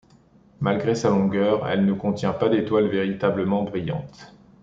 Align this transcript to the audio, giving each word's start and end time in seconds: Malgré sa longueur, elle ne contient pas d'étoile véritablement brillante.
Malgré 0.61 0.95
sa 0.95 1.11
longueur, 1.11 1.67
elle 1.67 1.85
ne 1.85 1.93
contient 1.93 2.33
pas 2.33 2.49
d'étoile 2.49 2.87
véritablement 2.87 3.61
brillante. 3.61 4.33